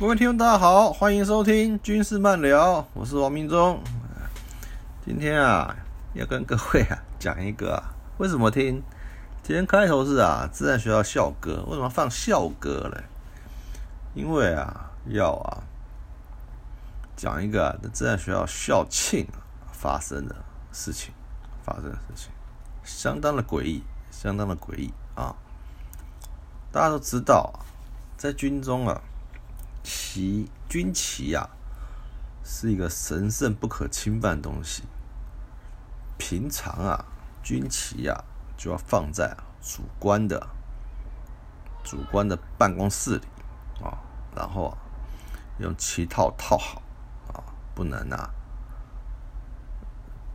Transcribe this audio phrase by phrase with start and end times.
[0.00, 3.78] 各位听众，大家好，欢迎收听军事漫聊，我是王明忠。
[5.04, 5.76] 今天啊，
[6.14, 8.82] 要跟各位啊讲一个啊，为什么听
[9.42, 13.04] 今天开头是啊，自然学校校歌，为什么放校歌嘞？
[14.14, 15.62] 因为啊，要啊
[17.14, 19.26] 讲一个在自然学校校庆
[19.70, 20.34] 发生的
[20.72, 21.12] 事情，
[21.62, 22.30] 发生的事情
[22.84, 25.36] 相当的诡异，相当的诡异啊！
[26.72, 27.52] 大家都知道，
[28.16, 28.98] 在军中啊。
[29.82, 31.48] 旗军旗呀，
[32.44, 34.84] 是一个神圣不可侵犯的东西。
[36.18, 37.04] 平常啊，
[37.42, 38.24] 军旗呀
[38.56, 40.46] 就要放在主官的
[41.82, 43.26] 主官的办公室里
[43.82, 43.98] 啊，
[44.36, 44.78] 然后啊
[45.58, 46.82] 用旗套套好
[47.32, 47.40] 啊，
[47.74, 48.30] 不能啊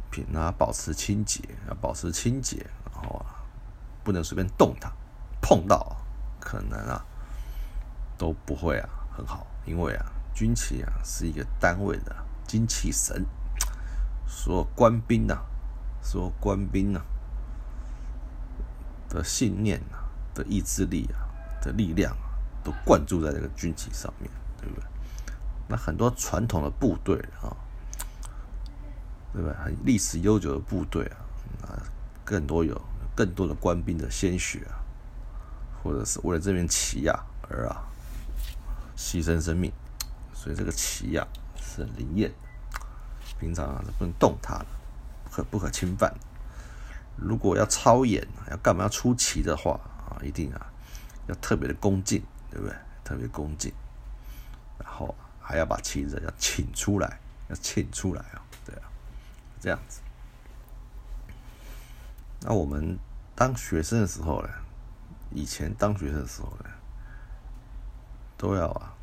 [0.09, 3.45] 平啊保持清洁，要保持清洁，然后啊
[4.03, 4.91] 不能随便动它，
[5.39, 5.95] 碰到
[6.39, 7.05] 可能啊
[8.17, 8.89] 都不会啊。
[9.15, 12.13] 很好，因为啊，军旗啊是一个单位的
[12.45, 13.25] 精气神，
[14.27, 15.37] 所有官兵呐，
[16.01, 17.01] 所有官兵呐
[19.07, 19.97] 的信念呐
[20.33, 21.23] 的意志力啊
[21.61, 24.83] 的力量啊，都灌注在这个军旗上面，对不对？
[25.67, 27.55] 那很多传统的部队啊，
[29.31, 29.53] 对不对？
[29.55, 31.17] 很历史悠久的部队啊，
[31.63, 31.81] 啊，
[32.25, 32.79] 更多有
[33.15, 34.83] 更多的官兵的鲜血啊，
[35.81, 37.81] 或者是为了这面旗啊而啊。
[38.97, 39.71] 牺牲生命，
[40.33, 42.31] 所以这个棋呀是灵验，
[43.39, 44.65] 平常啊是不能动它的，
[45.29, 46.13] 可不可侵犯。
[47.17, 49.79] 如果要操演，要干嘛要出旗的话
[50.09, 50.71] 啊，一定啊
[51.27, 52.75] 要特别的恭敬，对不对？
[53.03, 53.71] 特别恭敬，
[54.79, 57.19] 然后还要把棋子要请出来，
[57.49, 58.89] 要请出来啊，对啊，
[59.59, 59.99] 这样子。
[62.41, 62.97] 那我们
[63.35, 64.49] 当学生的时候呢，
[65.31, 66.69] 以前当学生的时候呢。
[68.37, 68.93] 都要啊，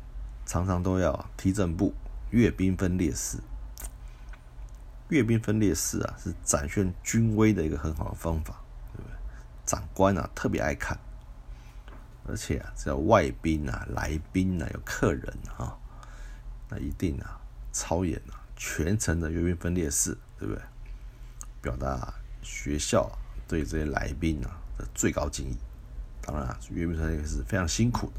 [0.45, 1.93] 常常都要啊，踢正步、
[2.31, 3.37] 阅兵分列式。
[5.09, 8.55] 阅兵分列式啊，是展现军威的一个很好的方法，
[8.93, 9.15] 对不对？
[9.65, 10.97] 长官啊特别爱看，
[12.27, 15.77] 而且啊，只要外宾啊、来宾啊、有客人啊，
[16.69, 17.39] 那一定啊
[17.71, 20.63] 操演啊全程的阅兵分列式，对不对？
[21.61, 23.09] 表达学校
[23.47, 25.57] 对这些来宾啊的最高敬意。
[26.21, 28.13] 当然啊，阅兵分列式非常辛苦的。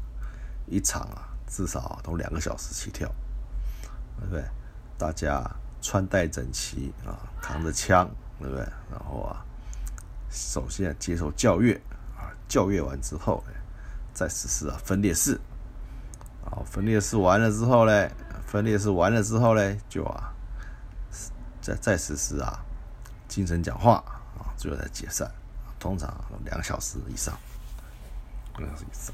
[0.67, 3.09] 一场啊，至少都两个小时起跳，
[4.19, 4.43] 对不对？
[4.97, 5.43] 大家
[5.81, 8.09] 穿戴整齐啊，扛着枪，
[8.39, 8.65] 对不对？
[8.91, 9.45] 然后啊，
[10.29, 11.73] 首先接受教育
[12.17, 13.53] 啊，教育完之后呢，
[14.13, 15.39] 再实施啊分列式。
[16.43, 18.09] 好，分列式完了之后呢，
[18.45, 20.33] 分列式完了之后呢，就啊，
[21.61, 22.63] 再再实施啊
[23.27, 23.95] 精神讲话
[24.37, 25.29] 啊，最后再解散。
[25.79, 26.11] 通常
[26.45, 27.37] 两小时以上，
[28.57, 29.13] 两小时以上。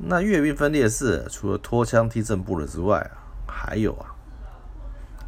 [0.00, 3.18] 那阅兵分列式除了拖枪踢正步的之外啊，
[3.48, 4.14] 还有啊，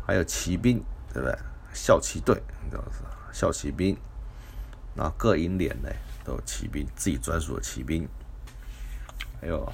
[0.07, 1.37] 还有骑兵，对不对？
[1.73, 3.03] 校骑队，你知道是
[3.33, 3.97] 校骑兵，
[4.95, 5.89] 然后各营连呢
[6.25, 8.09] 都有骑兵，自己专属的骑兵，
[9.41, 9.73] 还有啊，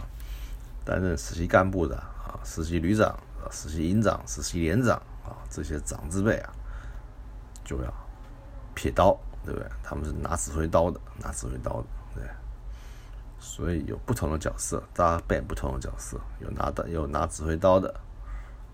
[0.84, 6.52] 担任实习干部的啊，实习旅长啊、实习营长、实习连长啊，这些长字辈啊，
[7.64, 7.94] 就要
[8.74, 9.68] 撇刀，对不对？
[9.82, 12.24] 他们是拿指挥刀的，拿指挥刀的，对。
[13.48, 17.88] 所以有不同的角色，大家扮演不同的角色，有拿的，有拿指挥刀的，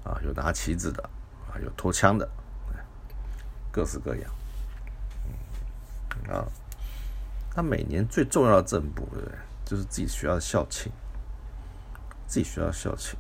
[0.03, 1.03] 啊，有拿旗子的，
[1.47, 2.29] 啊，有拖枪的，
[3.71, 4.31] 各式各样。
[6.25, 6.45] 嗯啊，
[7.55, 9.39] 他每年最重要的正部，对不对？
[9.65, 10.91] 就是自己学校的校庆，
[12.27, 13.17] 自己学校校庆，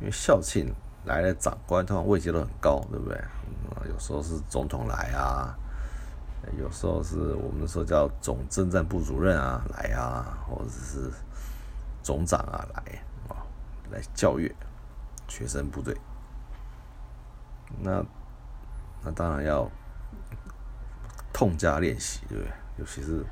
[0.00, 3.16] 因为校庆来的长官通常位阶都很高，对不对？
[3.16, 5.54] 啊，有时候是总统来啊。
[6.58, 11.10] 有时候是我们说叫总政战部主任啊来啊，或者是
[12.02, 13.36] 总长啊来啊
[13.90, 14.54] 来教育
[15.28, 15.96] 学生部队。
[17.78, 18.04] 那
[19.02, 19.70] 那当然要
[21.32, 22.52] 痛加练习，对不对？
[22.78, 23.24] 尤其是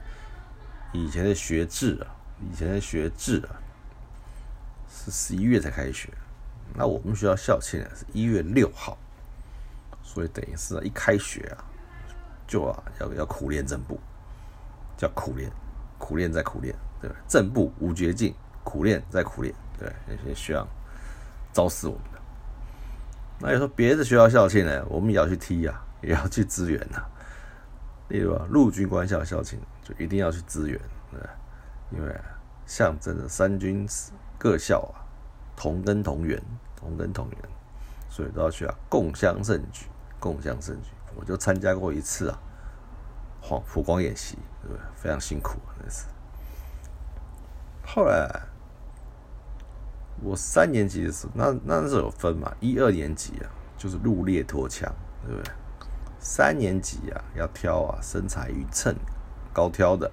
[0.93, 2.07] 以前的学制啊，
[2.41, 3.57] 以前的学制啊
[4.89, 6.09] 是十一月才开学，
[6.75, 8.97] 那我们学校校庆是一月六号，
[10.03, 11.65] 所以等于是一开学啊。
[12.49, 14.01] 就啊，要要苦练正步，
[14.97, 15.49] 叫苦练，
[15.99, 17.17] 苦练再苦练，对吧？
[17.29, 18.35] 正步无绝境，
[18.65, 20.67] 苦练再苦练，对，那些需要
[21.53, 22.19] 招死我们的。
[23.39, 27.05] 那有时候别的学校校庆呢，我们也要去踢呀，也要去支援呐。
[28.09, 30.81] 例如啊，陆军官校校庆就一定要去支援，
[31.13, 31.21] 对
[31.91, 32.19] 因为
[32.65, 33.87] 象征着三军
[34.39, 35.05] 各校啊
[35.55, 36.43] 同根同源，
[36.75, 37.39] 同根同源，
[38.09, 39.85] 所以都要去啊共襄盛举，
[40.19, 40.89] 共襄盛举。
[41.19, 42.39] 我就参加过一次啊，
[43.43, 44.79] 黄普光演习，对？
[44.95, 46.05] 非常辛苦，那是。
[47.85, 48.31] 后来
[50.23, 54.89] 我三年级的时候，那那时候有分嘛，一二年级啊，就是入列脱枪，
[55.27, 55.53] 对不对？
[56.21, 58.95] 三年级啊，要挑啊，身材匀称、
[59.53, 60.09] 高挑的。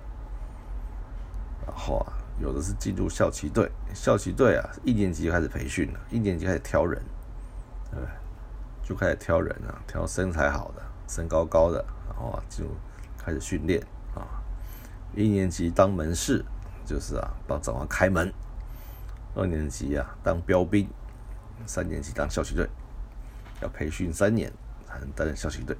[1.67, 6.99] 然后啊，有的是进入校旗队，校旗队啊，一年级就开始培训了，一年级开始挑人，
[7.91, 8.09] 对不对？
[8.83, 12.65] 就开始挑人啊，挑身材好的、身高高的，然后，就
[13.17, 13.81] 开始训练
[14.13, 14.41] 啊。
[15.15, 16.43] 一年级当门市，
[16.85, 18.33] 就是啊，帮长官开门。
[19.35, 20.87] 二年级啊，当标兵；
[21.65, 22.69] 三年级当校旗队，
[23.61, 24.51] 要培训三年
[24.87, 25.75] 才能担任校旗队。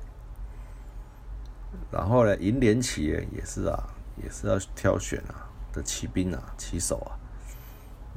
[1.92, 3.82] 然后呢，银联企业也是啊，
[4.22, 7.16] 也是要挑选啊的骑兵啊，骑手啊，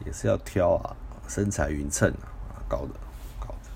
[0.05, 0.97] 也是要挑啊，
[1.29, 2.95] 身材匀称啊，高的
[3.39, 3.71] 高的。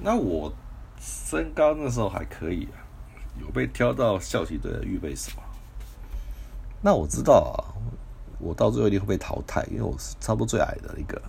[0.00, 0.52] 那我
[1.00, 2.80] 身高那时候还可以啊，
[3.40, 5.32] 有被挑到校旗队的预备手。
[6.80, 7.74] 那我知道啊。
[8.40, 11.20] 我到最后一定会被淘汰，因为我是差不多最矮的一个，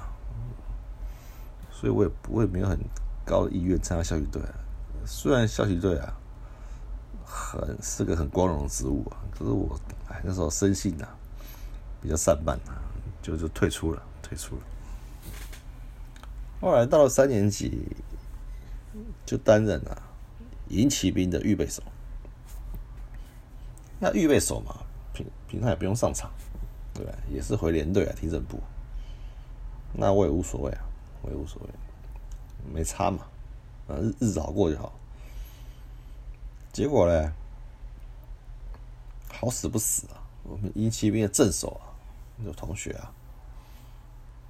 [1.71, 2.77] 所以我也不会没有很
[3.25, 4.39] 高的意愿参加校旗队。
[5.07, 6.13] 虽然校旗队啊，
[7.25, 9.75] 很是个很光荣的职务啊，可是我
[10.07, 11.09] 哎那时候生性啊
[11.99, 12.77] 比较散漫啊，
[13.23, 14.61] 就就退出了，退出了。
[16.61, 17.87] 后来到了三年级，
[19.25, 20.01] 就担任了
[20.69, 21.81] 营骑兵的预备手。
[23.99, 24.75] 那预备手嘛，
[25.13, 26.31] 平平常也不用上场。
[26.91, 28.59] 对吧，也是回连队啊，提整部。
[29.93, 30.81] 那我也无所谓啊，
[31.21, 31.69] 我也无所谓，
[32.73, 33.25] 没差嘛，
[33.87, 34.91] 啊日日子好过就好。
[36.73, 37.33] 结果呢，
[39.29, 41.95] 好死不死啊，我们一骑兵的正手啊，
[42.43, 43.13] 有同学啊，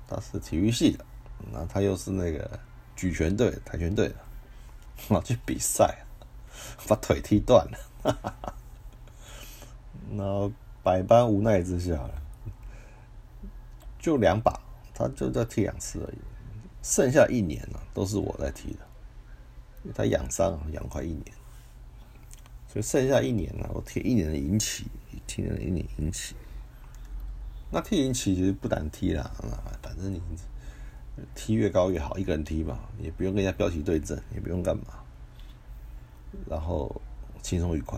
[0.08, 1.06] 他是体育系的，
[1.52, 2.60] 那他又是那个
[2.96, 4.16] 举拳队、跆拳队的，
[5.10, 6.06] 我去比赛，
[6.88, 7.78] 把腿踢断了，
[10.12, 10.52] 然后
[10.84, 12.00] 百般无奈之下。
[14.02, 14.58] 就两把，
[14.94, 16.18] 他就在踢两次而已，
[16.82, 18.80] 剩下一年呢都是我在踢的，
[19.94, 21.26] 他养伤养快一年，
[22.66, 24.88] 所以剩下一年呢，我踢一年的银旗，
[25.28, 26.34] 踢了一年银旗。
[27.70, 29.30] 那踢银旗其实不难踢啦，
[29.82, 30.22] 反正你
[31.36, 34.86] 踢越高越好，一个人踢嘛，也不用跟人家标旗对阵，也不用干嘛，
[36.50, 37.02] 然后
[37.42, 37.98] 轻松愉快，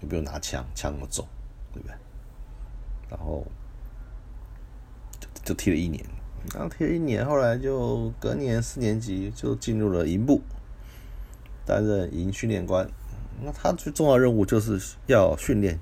[0.00, 1.26] 也不用拿枪，枪那么重，
[1.72, 1.94] 对不对？
[3.10, 3.46] 然后。
[5.44, 6.04] 就踢了一年，
[6.50, 10.42] 刚踢了一年，后来就隔年四年级就进入了营部，
[11.64, 12.86] 担任营训练官。
[13.42, 15.78] 那他最重要任务就是要训练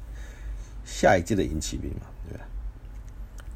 [0.84, 2.44] 下一届的营骑兵嘛，对吧？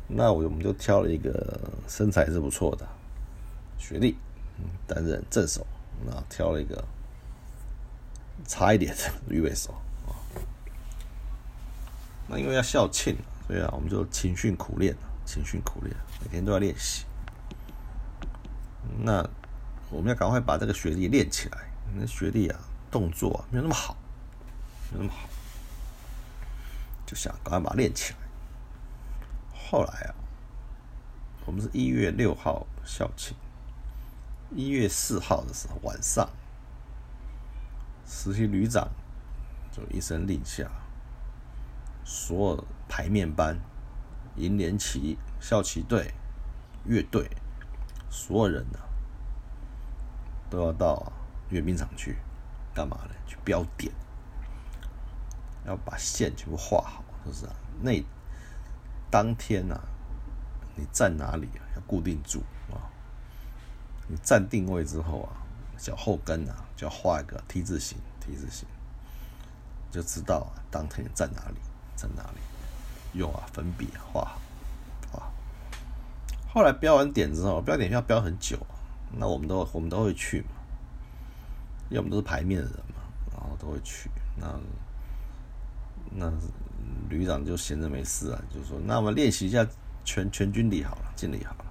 [0.09, 2.85] 那我我们就挑了一个身材是不错的
[3.81, 4.17] 学弟，
[4.87, 5.67] 担任正手。
[6.07, 6.85] 那挑了一个
[8.47, 9.73] 差一点的预备手
[10.07, 10.15] 啊。
[12.29, 13.17] 那因为要校庆，
[13.49, 14.97] 所以啊，我们就勤训苦练。
[15.27, 17.05] 勤训苦练，每天都要练习。
[18.99, 19.25] 那
[19.89, 21.59] 我们要赶快把这个学历练起来。
[21.95, 22.59] 那学历啊，
[22.91, 23.97] 动作没有那么好，
[24.91, 25.29] 没有那么好，
[27.07, 28.19] 就想赶快把它练起来。
[29.55, 30.15] 后来啊，
[31.45, 33.37] 我们是一月六号校庆，
[34.53, 36.29] 一月四号的时候晚上，
[38.05, 38.89] 实习旅长
[39.71, 40.69] 就一声令下，
[42.05, 43.59] 所有排面班。
[44.37, 46.15] 银联旗、校旗队、
[46.85, 47.29] 乐队，
[48.09, 48.79] 所有人呢
[50.49, 51.13] 都要到
[51.51, 52.17] 阅兵场去，
[52.73, 53.15] 干嘛呢？
[53.27, 53.93] 去标点，
[55.67, 57.53] 要把线全部画好，就是啊。
[57.83, 58.03] 那
[59.11, 59.79] 当天呢，
[60.77, 61.67] 你站哪里啊？
[61.75, 62.43] 要固定住。
[64.23, 65.37] 站定位之后啊，
[65.79, 68.67] 脚后跟啊就要画一个 T 字形，T 字形，
[69.91, 71.57] 就知道当天站哪里，
[71.97, 72.39] 站哪里。
[73.13, 74.37] 用啊，粉笔画
[75.11, 75.33] 好，啊。
[76.49, 78.57] 后来标完点之后，标点要标很久，
[79.19, 80.55] 那我们都我们都会去嘛，
[81.89, 83.03] 因为我们都是排面的人嘛，
[83.33, 84.09] 然后都会去。
[84.37, 84.47] 那
[86.13, 86.33] 那
[87.09, 89.67] 旅长就闲着没事啊，就说：“那我们练习一下
[90.05, 91.65] 全全军礼好了，敬礼好了。”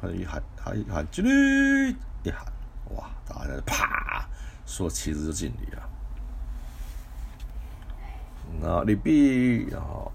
[0.00, 2.52] 他一喊，他一喊，敬礼，一喊，
[2.96, 4.28] 哇，大家啪，
[4.66, 5.90] 说旗子就敬礼了。
[8.60, 10.10] 那礼毕，然后。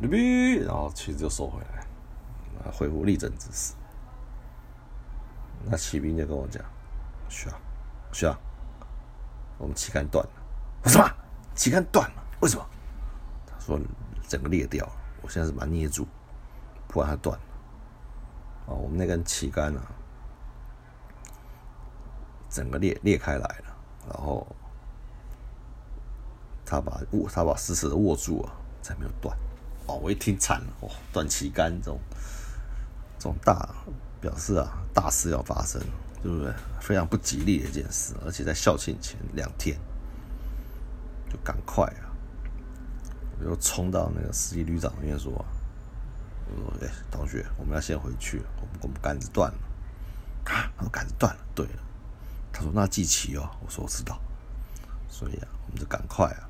[0.00, 3.74] 立逼，然后旗子就收回来，恢复立正姿势。
[5.64, 6.64] 那骑兵就跟我讲
[7.28, 7.60] ：“需要，
[8.12, 8.38] 需要，
[9.58, 10.30] 我们旗杆断了。
[10.88, 11.10] ”：“什么？
[11.52, 12.22] 旗杆断了？
[12.38, 12.64] 为什么？”
[13.44, 13.76] 他说
[14.28, 14.92] ：“整个裂掉了。
[15.20, 16.06] 我现在是把它捏住，
[16.86, 17.44] 不然它断了。”
[18.68, 19.82] 哦，我们那根旗杆啊，
[22.50, 23.76] 整个裂裂开来了，
[24.10, 24.46] 然后
[26.66, 29.34] 他把握，他把死死的握住啊，才没有断。
[29.86, 31.98] 哦，我一听惨了，哦，断旗杆这种
[33.18, 33.74] 这种大
[34.20, 35.80] 表示啊，大事要发生，
[36.22, 36.52] 对不对？
[36.78, 39.78] 非常不吉利的一件事，而且在校庆前两天，
[41.30, 42.12] 就赶快啊，
[43.40, 45.32] 我就冲到那个司机旅长那边说
[46.50, 49.58] ：“我说，哎，同学，我们要先回去，我们我们杆子断了
[50.44, 51.82] 啊，他说杆子断了，对了，
[52.52, 54.20] 他说那记齐哦，我说我知道，
[55.08, 56.48] 所以啊，我们就赶快啊，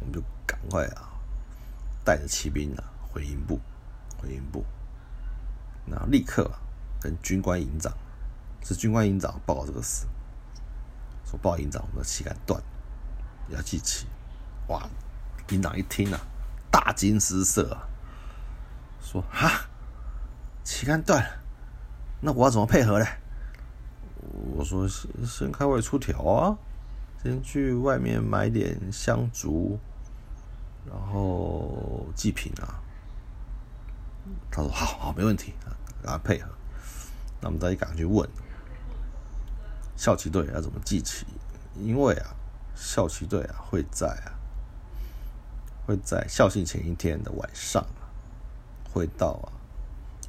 [0.00, 1.08] 我们就赶快啊，
[2.04, 3.60] 带着骑兵啊回营部。”
[4.16, 4.64] 回营部，
[5.86, 6.50] 然后立刻
[6.98, 7.92] 跟军官营长，
[8.62, 10.06] 是军官营长报告这个事，
[11.26, 12.58] 说报营长，我们的旗杆断，
[13.50, 14.06] 要记齐。
[14.68, 14.88] 哇，
[15.50, 16.18] 营长一听啊，
[16.74, 17.78] 大惊失色，
[19.00, 19.68] 说哈，
[20.64, 21.30] 旗杆断了，
[22.20, 23.06] 那我要怎么配合呢？
[24.56, 26.58] 我说先先开外出条啊，
[27.22, 29.78] 先去外面买点香烛，
[30.84, 32.82] 然后祭品啊。
[34.50, 35.70] 他说：“好好，没问题啊，
[36.02, 36.50] 跟他配合。
[37.40, 38.28] 那我们再赶去问
[39.96, 41.24] 校旗队要怎么记起，
[41.76, 42.34] 因为啊，
[42.74, 44.33] 校旗队啊会在啊
[45.86, 48.08] 会在校庆前一天的晚上啊
[48.92, 49.52] 会到啊，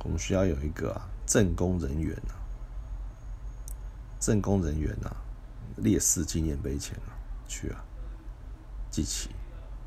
[0.03, 2.35] 我们需要有一个啊政工人员啊，
[4.19, 5.15] 政工人员啊
[5.77, 7.15] 烈士纪念碑前啊
[7.47, 7.83] 去啊
[8.89, 9.29] 祭旗，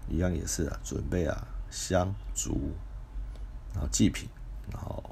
[0.08, 2.72] 一样也是啊准备啊香烛。”
[3.74, 4.28] 然后祭品，
[4.72, 5.04] 然后，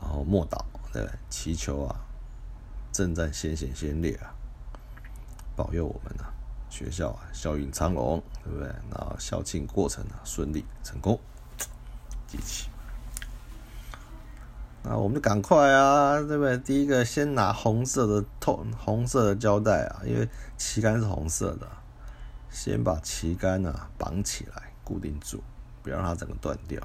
[0.00, 2.00] 然后默祷，对，祈求啊，
[2.92, 4.32] 正在先贤先烈啊，
[5.56, 6.31] 保佑我们啊，
[6.72, 8.66] 学校啊，校运昌隆，对不对？
[8.90, 11.20] 然后校庆过程啊，顺利成功，
[12.26, 12.70] 集齐。
[14.82, 16.56] 那我们就赶快啊，对不对？
[16.56, 20.26] 第一个先拿红色的透红色的胶带啊，因为
[20.56, 21.68] 旗杆是红色的，
[22.48, 25.44] 先把旗杆啊绑起来，固定住。
[25.82, 26.80] 不要让它整个断掉，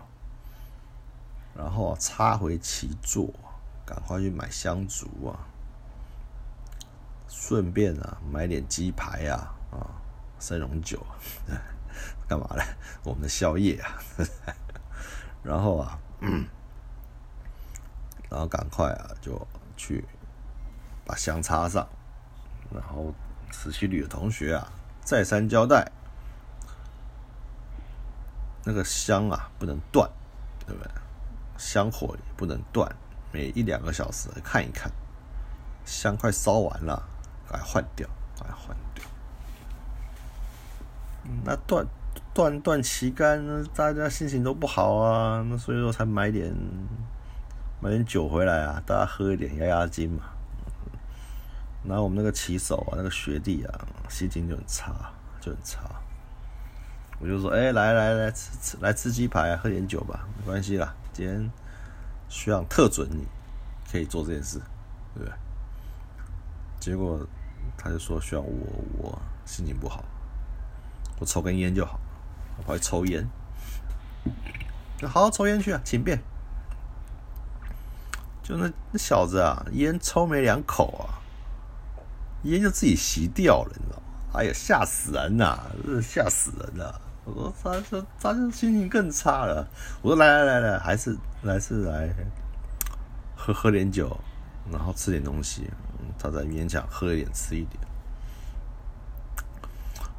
[1.55, 3.31] 然后插回旗座，
[3.85, 5.47] 赶快去买香烛啊，
[7.29, 9.89] 顺便啊买点鸡排啊啊
[10.39, 11.05] 生荣酒，
[12.27, 12.63] 干嘛呢？
[13.03, 13.97] 我们的宵夜啊，
[15.43, 15.99] 然后啊，
[18.29, 20.03] 然后赶快啊就去
[21.05, 21.87] 把香插上，
[22.73, 23.13] 然后
[23.51, 24.71] 瓷器旅的同学啊
[25.01, 25.91] 再三交代。
[28.63, 30.09] 那个香啊，不能断，
[30.65, 30.91] 对不对？
[31.57, 32.93] 香火也不能断，
[33.31, 34.91] 每一两个小时看一看，
[35.85, 37.01] 香快烧完了，
[37.47, 38.05] 快换掉，
[38.37, 39.05] 快换掉。
[41.43, 41.85] 那断
[42.33, 45.45] 断断旗杆，大家心情都不好啊。
[45.49, 46.53] 那所以说才买点
[47.81, 50.23] 买点酒回来啊，大家喝一点压压惊嘛。
[51.83, 54.93] 然后我们那个骑手啊，那个学弟啊，心情就很差，
[55.39, 55.89] 就很差。
[57.19, 60.93] 我就说，哎，来来来吃吃，来吃鸡排啊，喝点酒吧，没关系啦。
[61.13, 61.49] 今天
[62.29, 63.25] 学长特准你
[63.91, 64.59] 可以做这件事，
[65.15, 65.33] 对不对？
[66.79, 67.25] 结果
[67.77, 70.03] 他就说，学长我我心情不好，
[71.19, 71.99] 我抽根烟就好，
[72.57, 73.27] 我跑去抽烟。
[75.03, 76.19] 好好抽烟去啊，请便。
[78.43, 81.19] 就那那小子啊，烟抽没两口啊，
[82.43, 84.03] 烟就自己吸掉了，你知道吗？
[84.33, 85.59] 哎呀，吓死人呐，
[86.01, 87.01] 吓死人了。
[87.25, 89.67] 我说他说他就心情更差了。
[90.01, 92.09] 我说来来来来，还是来是来
[93.35, 94.17] 喝喝点酒，
[94.71, 95.69] 然后吃点东西。
[96.17, 97.79] 他在勉强喝一点吃一点。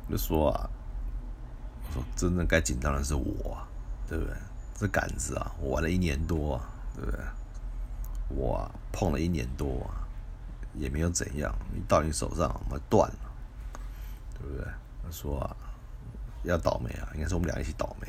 [0.07, 0.69] 我就说啊，
[1.99, 3.59] 说真正该紧张的是我，
[4.09, 4.35] 对不对？
[4.76, 7.21] 这杆子啊，我玩了一年多，啊对不对？
[8.28, 10.07] 我碰了一年多，啊
[10.75, 11.55] 也没有怎样。
[11.75, 13.19] 你到你手上，我们断了，
[14.38, 14.64] 对不对？
[15.05, 15.57] 他说啊。
[16.45, 17.11] 要倒霉啊！
[17.14, 18.07] 应该是我们俩一起倒霉。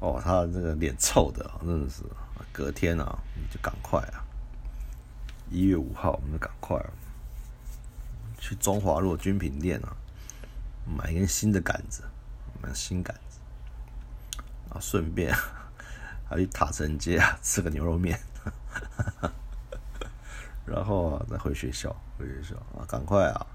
[0.00, 2.02] 哦，他这个脸臭的，真的是。
[2.52, 3.18] 隔天啊，
[3.50, 4.26] 就赶快啊！
[5.48, 6.84] 一月五号，我们就赶快
[8.36, 9.96] 去中华路军品店啊，
[10.84, 12.02] 买一根新的杆子，
[12.74, 13.38] 新杆子。
[14.70, 15.34] 啊，顺便
[16.28, 18.20] 还去塔城街啊吃个牛肉面。
[20.66, 23.46] 然后啊，再回学校，回学校啊，赶快啊，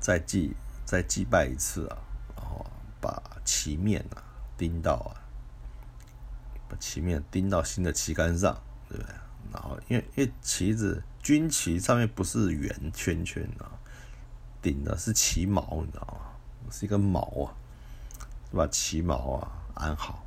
[0.00, 0.54] 再祭。
[0.84, 1.96] 再祭拜一次啊，
[2.36, 2.66] 然后
[3.00, 4.22] 把旗面啊
[4.58, 5.16] 钉到啊，
[6.68, 9.14] 把旗面钉到新的旗杆上，对不对？
[9.52, 13.72] 然后因为因为旗子军旗上面不是圆圈圈啊，
[14.60, 16.31] 顶的是旗毛，你知道吗？
[16.70, 17.54] 是一个毛啊，
[18.50, 20.24] 是吧旗毛啊安好，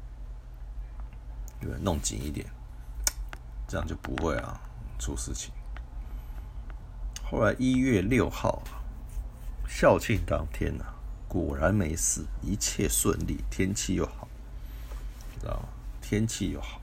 [1.60, 1.84] 对不对？
[1.84, 2.48] 弄紧一点，
[3.68, 4.60] 这样就不会啊
[5.00, 5.51] 出事情。
[7.24, 8.62] 后来一月六号。
[9.68, 10.86] 校庆当天呐，
[11.27, 14.27] 果然没事，一切顺利，天气又好。
[15.39, 15.70] 知道吗？
[16.04, 16.80] 天气又好，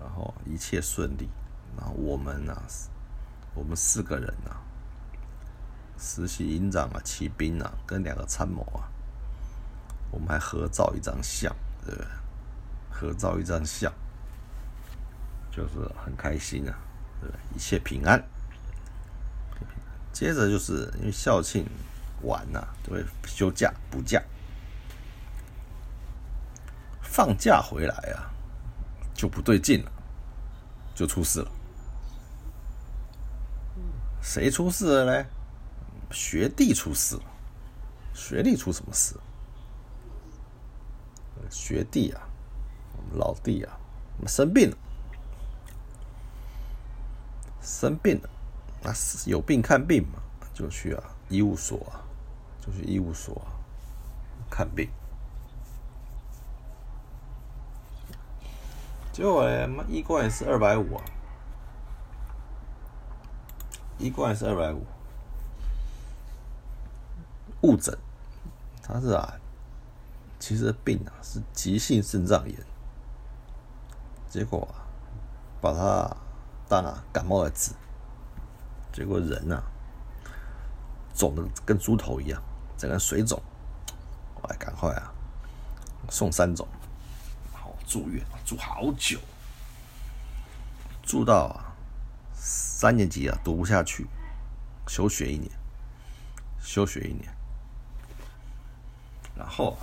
[0.00, 1.28] 然后一切顺利，
[1.76, 2.56] 然后我们呢，
[3.54, 4.61] 我们四个人啊，
[6.02, 8.90] 实习营长啊、骑兵啊，跟两个参谋啊，
[10.10, 11.54] 我们还合照一张相，
[11.86, 12.06] 对不对？
[12.90, 13.92] 合照一张相，
[15.52, 16.74] 就是很开心啊，
[17.20, 17.40] 对不对？
[17.54, 18.20] 一切平安。
[20.12, 21.64] 接着就是因为校庆
[22.22, 24.20] 完呐，就会休假补假，
[27.00, 28.28] 放假回来啊，
[29.14, 29.92] 就不对劲了，
[30.96, 31.50] 就出事了。
[34.20, 35.26] 谁出事了呢？
[36.12, 37.22] 学弟出事了。
[38.14, 39.16] 学弟出什么事？
[41.50, 42.22] 学弟啊，
[43.14, 43.76] 老弟啊，
[44.26, 44.76] 生病了，
[47.60, 48.30] 生病了。
[48.82, 50.22] 那是有病看病嘛，
[50.54, 52.00] 就去啊医务所啊，
[52.60, 53.40] 就去医务所
[54.50, 54.88] 看病。
[59.12, 61.04] 结果嘞，妈一罐也是二百五啊，
[63.98, 64.86] 一罐是二百五。
[67.62, 67.96] 误诊，
[68.82, 69.34] 他是啊，
[70.38, 72.58] 其实病啊是急性肾脏炎，
[74.28, 74.82] 结果啊
[75.60, 76.16] 把他
[76.68, 77.72] 当啊感冒来治。
[78.92, 79.62] 结果人呐，
[81.14, 82.42] 肿的跟猪头一样，
[82.76, 83.40] 整个水肿，
[84.42, 85.10] 哎，赶快啊，
[86.10, 86.68] 送三种，
[87.52, 89.18] 好住院，住好久，
[91.02, 91.72] 住到啊
[92.34, 94.06] 三年级啊读不下去，
[94.86, 95.50] 休学一年，
[96.60, 97.34] 休学一年，
[99.42, 99.76] 然后，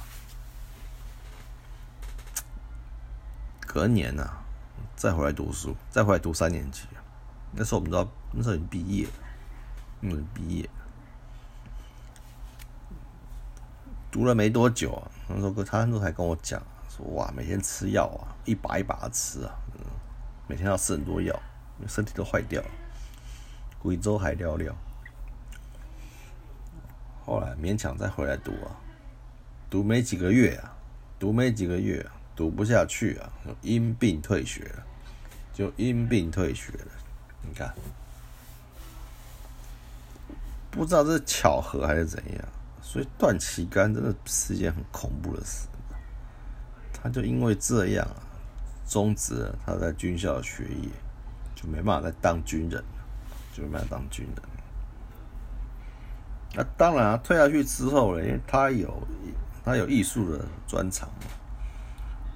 [3.67, 4.25] 隔年呢
[4.95, 6.83] 再回来读书，再回来读三年级。
[7.51, 9.05] 那时候我们知道，那时候已经毕业，
[9.99, 10.69] 嗯，毕业，
[14.09, 19.53] 读了没多久啊，那时候他那时候还跟我讲说，哇，每天吃药啊，一把一把的吃啊，
[20.47, 21.37] 每天要吃很多药，
[21.85, 22.69] 身体都坏掉了，
[23.77, 24.73] 贵州还聊聊，
[27.25, 28.71] 后来勉强再回来读啊，
[29.69, 30.75] 读没几个月啊，
[31.19, 33.29] 读没几个月啊，读不下去啊，
[33.61, 34.83] 因病退学了，
[35.53, 36.91] 就因病退学了。
[37.41, 37.73] 你看，
[40.71, 42.45] 不知道这是巧合还是怎样，
[42.81, 45.67] 所以断旗杆真的是一件很恐怖的事。
[46.91, 48.17] 他就因为这样啊，
[48.87, 50.89] 终止了他在军校的学业，
[51.55, 53.05] 就没办法再当军人了，
[53.53, 54.35] 就没办法当军人。
[56.55, 59.07] 那当然啊，退下去之后呢，因为他有
[59.69, 61.27] 他有艺术的专长嘛，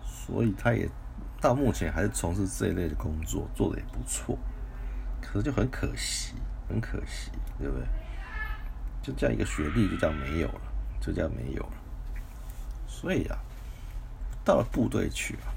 [0.05, 0.87] 所以他也
[1.41, 4.37] 到目前还是从事这一类的工作，做的也不错。
[5.19, 6.35] 可是就很可惜，
[6.69, 7.87] 很可惜，对不对？
[9.01, 10.61] 就这样一个学历就这样没有了，
[11.01, 11.73] 就这样没有了。
[12.85, 13.39] 所以啊，
[14.45, 15.49] 到了部队去啊，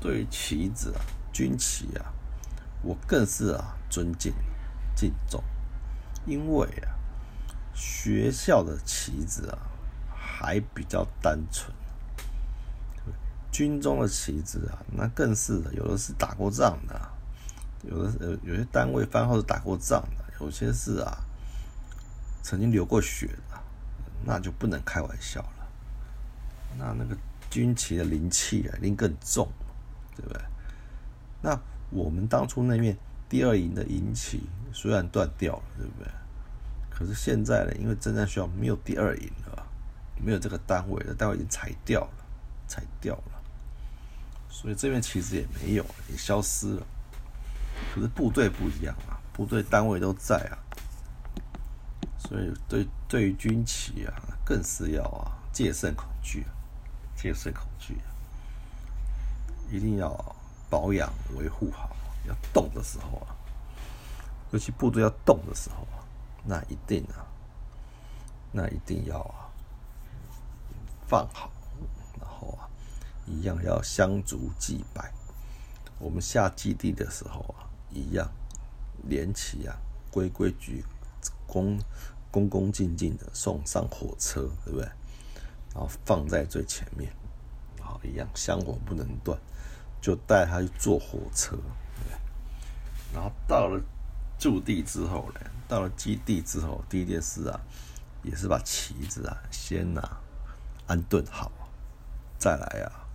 [0.00, 2.10] 对于旗子啊、军旗啊，
[2.82, 4.32] 我更是啊尊敬、
[4.96, 5.44] 敬重，
[6.24, 6.96] 因为啊，
[7.74, 9.58] 学校的旗子啊
[10.40, 11.70] 还比较单纯，
[13.52, 16.98] 军中的旗帜啊，那更是的有的是打过仗的。
[17.82, 21.18] 有的有有些单位番号是打过仗的，有些是啊，
[22.42, 23.60] 曾经流过血的，
[24.24, 25.68] 那就不能开玩笑了。
[26.78, 27.14] 那那个
[27.50, 29.46] 军旗的灵气啊，一定更重，
[30.16, 30.42] 对不对？
[31.42, 32.96] 那我们当初那面
[33.28, 36.10] 第二营的营旗虽然断掉了，对不对？
[36.90, 39.49] 可是现在呢，因为侦察学校没有第二营了，
[40.24, 42.24] 没有这个单位了，单位已经裁掉了，
[42.68, 43.42] 裁掉了，
[44.48, 46.86] 所以这边其实也没有，也消失了。
[47.94, 50.58] 可是部队不一样啊，部队单位都在啊，
[52.18, 54.12] 所以对对于军旗啊，
[54.44, 56.44] 更是要啊戒慎恐惧，
[57.16, 57.96] 戒慎恐惧，
[59.70, 60.12] 一定要
[60.68, 61.96] 保养维护好。
[62.28, 63.34] 要动的时候啊，
[64.50, 66.04] 尤其部队要动的时候啊，
[66.44, 67.24] 那一定啊，
[68.52, 69.48] 那一定要啊
[71.10, 71.50] 放好，
[72.20, 72.70] 然后啊，
[73.26, 75.12] 一样要香烛祭拜。
[75.98, 77.66] 我们下基地的时候啊。
[77.92, 78.30] 一样，
[79.08, 79.74] 连起啊，
[80.12, 80.84] 规规矩，
[81.44, 81.76] 恭
[82.30, 84.88] 恭恭敬敬的送上火车，对不对？
[85.74, 87.12] 然后放在最前面，
[87.80, 89.36] 好，一样香火不能断，
[90.00, 92.14] 就带他去坐火车，对
[93.12, 93.82] 然后到了
[94.38, 97.60] 驻地之后呢，到了基地之后，第一件事啊，
[98.22, 100.00] 也是把旗子啊先拿
[100.90, 101.52] 安顿好，
[102.36, 103.06] 再来啊，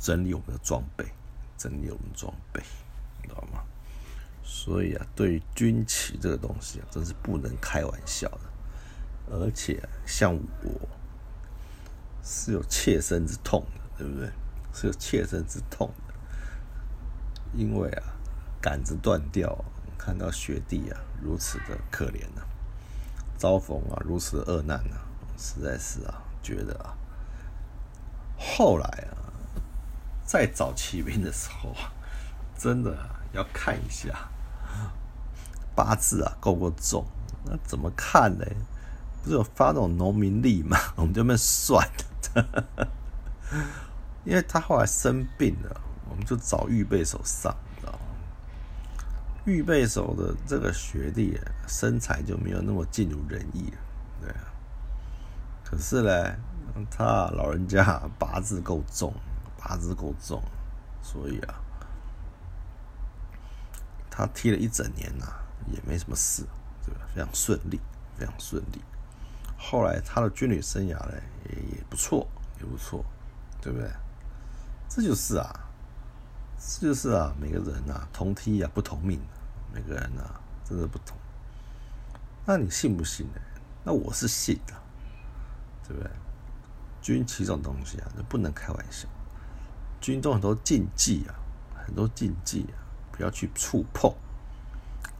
[0.00, 1.04] 整理我们的装备，
[1.56, 2.60] 整理我们装备。
[3.22, 3.62] 你知道吗？
[4.42, 8.40] 所以啊，对于军旗这个东西啊，真是不能开玩笑的。
[9.30, 10.88] 而且像我
[12.20, 14.28] 是有切身之痛的，对不对？
[14.74, 16.14] 是有切身之痛的，
[17.54, 18.02] 因为啊，
[18.60, 19.64] 杆子断掉，
[19.96, 22.42] 看到学弟啊如此的可怜呐，
[23.38, 24.96] 遭逢啊如此的恶难呐，
[25.38, 26.96] 实在是啊，觉得啊，
[28.38, 29.16] 后来啊，
[30.24, 31.92] 再找骑兵的时候啊，
[32.56, 32.96] 真的
[33.32, 34.28] 要看一下
[35.74, 37.04] 八字啊够不够重，
[37.44, 38.44] 那怎么看呢？
[39.22, 40.78] 不是有发那种农民历嘛？
[40.96, 41.86] 我们这边算，
[44.24, 47.98] 因为他后来生病了，我们就找预备手上，知道吗？
[49.44, 53.78] 预备手的这个学弟身材就没有那么尽如人意了，
[54.22, 54.52] 对啊。
[55.70, 56.36] 可是呢，
[56.90, 59.14] 他老人家八字够重，
[59.56, 60.42] 八字够重，
[61.00, 61.54] 所以啊，
[64.10, 65.26] 他踢了一整年呐，
[65.70, 66.44] 也没什么事，
[66.84, 67.02] 对吧？
[67.14, 67.78] 非常顺利，
[68.18, 68.82] 非常顺利。
[69.56, 71.12] 后来他的军旅生涯呢，
[71.48, 72.26] 也也不错，
[72.58, 73.04] 也不错，
[73.60, 73.88] 对不对？
[74.88, 75.54] 这就是啊，
[76.58, 79.20] 这就是啊，每个人啊，同踢啊，不同命，
[79.72, 81.16] 每个人啊，真的不同。
[82.44, 83.40] 那你信不信呢？
[83.84, 84.74] 那我是信的，
[85.90, 86.10] 对不对？
[87.02, 89.08] 军旗这种东西啊，就不能开玩笑。
[90.00, 91.34] 军中很多禁忌啊，
[91.84, 92.78] 很多禁忌啊，
[93.10, 94.08] 不要去触碰，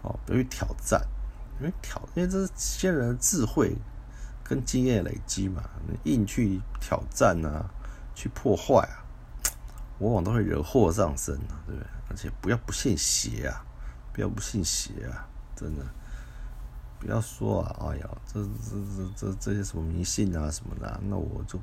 [0.02, 1.04] 哦，不要去挑战，
[1.58, 3.76] 因为挑，因为这是先人的智慧。
[4.42, 7.70] 跟经验累积嘛，你硬去挑战啊，
[8.16, 9.06] 去破坏啊，
[10.00, 11.88] 往往都会惹祸上身啊，对不对？
[12.08, 13.64] 而且不要不信邪啊，
[14.12, 15.86] 不要不信邪啊，真的，
[17.00, 18.48] 不要说啊，哎呀，这这
[18.94, 21.58] 这这这些什么迷信啊什么的，那我就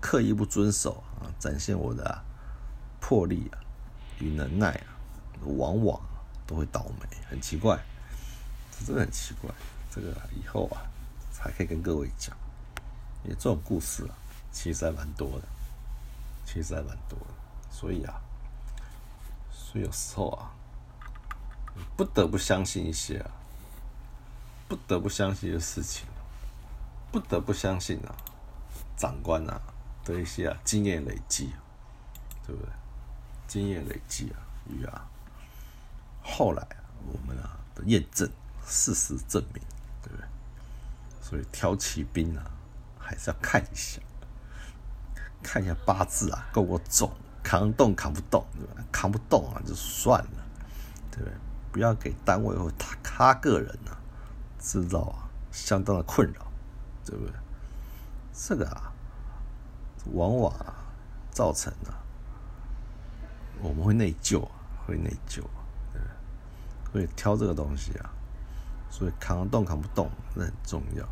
[0.00, 2.22] 刻意不遵守啊，展现我的
[3.00, 3.58] 魄力啊
[4.18, 4.98] 与能耐啊，
[5.56, 5.98] 往往
[6.46, 7.78] 都会倒霉，很奇怪，
[8.70, 9.50] 这真的很奇怪，
[9.90, 10.82] 这个以后啊。
[11.36, 12.34] 还可以跟各位讲，
[13.22, 14.16] 因为这种故事啊，
[14.50, 15.42] 其实还蛮多的，
[16.46, 17.26] 其实还蛮多的，
[17.68, 18.14] 所以啊，
[19.52, 20.50] 所以有时候啊，
[21.98, 23.30] 不得不相信一些啊，
[24.74, 26.04] 不得不相信的事情，
[27.12, 28.16] 不得不相信啊，
[28.96, 29.60] 长官啊
[30.04, 31.52] 的一些啊经验累积，
[32.44, 32.72] 对不对？
[33.46, 35.06] 经验累积啊，与啊，
[36.22, 36.66] 后来，
[37.06, 38.28] 我们啊的验证，
[38.66, 39.62] 事实证明。
[40.02, 40.26] 对不对
[41.22, 42.44] 所以挑骑兵啊，
[42.98, 44.00] 还是要看一下，
[45.42, 47.10] 看一下八字啊，够不够重，
[47.44, 48.84] 扛动扛不动，对吧？
[48.90, 50.44] 扛不动啊，就算了，
[51.12, 51.32] 对不对？
[51.70, 53.96] 不要给单位或他他个人啊
[54.64, 56.46] 制造啊相当的困扰，
[57.04, 57.34] 对不对？
[58.32, 58.90] 这个啊，
[60.14, 60.52] 往往
[61.30, 61.92] 造成啊
[63.60, 64.50] 我们会内疚啊，
[64.86, 65.42] 会内疚，
[65.92, 66.92] 对不对？
[66.92, 68.10] 所以挑这个东西啊。
[68.90, 71.04] 所以扛得动扛不动，那很重要。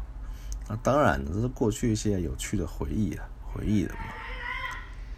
[0.68, 4.00] 那当然，这是过去一些有趣的回忆啊，回忆的嘛。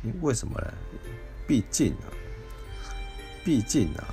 [0.03, 0.73] 因为什么呢？
[1.47, 2.09] 毕竟啊，
[3.45, 4.05] 毕竟啊，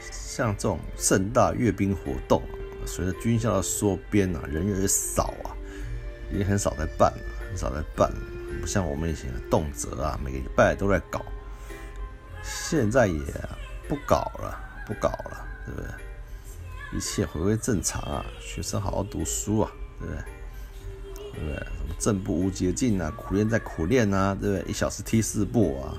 [0.00, 2.42] 像这种盛大阅兵活动，
[2.86, 5.56] 随着军校的缩编啊，人越来越少啊，
[6.32, 7.18] 已经很少在办了，
[7.48, 8.16] 很少在办了。
[8.60, 11.24] 不像我们以前动辄啊，每个礼拜都在搞，
[12.42, 13.20] 现在也
[13.88, 15.88] 不搞了，不搞了，对不对？
[16.94, 18.24] 一切回归正常啊！
[18.38, 20.22] 学生好好读书啊，对不对？
[21.32, 21.54] 对不对？
[21.54, 24.70] 什么正步无捷径啊，苦练再苦练啊，对不对？
[24.70, 25.96] 一小时踢四步啊，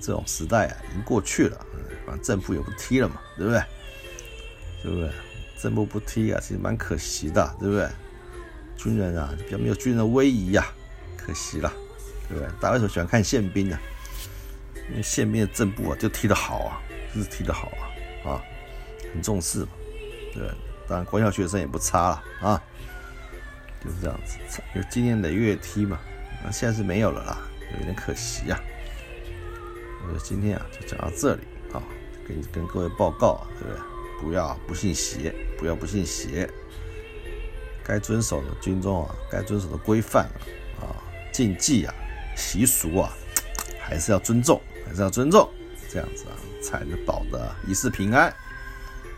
[0.00, 1.66] 这种时代啊，已经过去了。
[2.06, 3.62] 反正正步也不踢了嘛，对不对？
[4.84, 5.10] 对不对？
[5.60, 7.88] 正步不踢啊，其实蛮可惜的，对不对？
[8.76, 10.64] 军人啊，比较没有军人的威仪呀，
[11.16, 11.72] 可惜了，
[12.28, 12.48] 对不对？
[12.60, 13.78] 大家为什么喜欢看宪兵呢？
[14.90, 16.80] 因为宪兵的正步啊，就踢得好啊，
[17.12, 17.72] 就是踢得好
[18.24, 18.42] 啊，啊，
[19.12, 19.68] 很重视嘛。
[20.32, 20.48] 对，
[20.86, 22.62] 当然国小学生也不差了啊，
[23.84, 24.38] 就是这样子，
[24.74, 25.98] 有今年的月踢嘛，
[26.44, 27.38] 那现在是没有了啦，
[27.78, 28.58] 有点可惜呀。
[30.10, 31.42] 我今天啊就讲到这里
[31.72, 31.82] 啊，
[32.26, 33.97] 跟跟各位报告，对不对？
[34.20, 36.48] 不要不信邪，不要不信邪，
[37.84, 40.24] 该遵守的军中啊，该遵守的规范
[40.80, 40.92] 啊、
[41.32, 41.94] 禁忌啊、
[42.36, 43.12] 习俗啊，
[43.80, 45.48] 还是要尊重，还是要尊重，
[45.88, 48.34] 这样子啊，才能保得一世平安。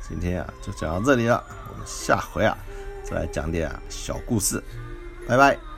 [0.08, 1.42] 今天啊，就讲到这里了。
[1.70, 2.56] 我们下回啊，
[3.02, 4.62] 再来讲点小故事。
[5.26, 5.69] 拜拜。